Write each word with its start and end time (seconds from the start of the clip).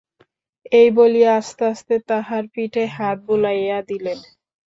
এই 0.71 0.87
বলিয়া 0.97 1.31
আস্তে 1.39 1.63
আস্তে 1.71 1.95
তাহার 2.09 2.43
পিঠে 2.53 2.83
হাত 2.95 3.17
বুলাইয়া 3.27 3.79
দিলেন। 3.89 4.19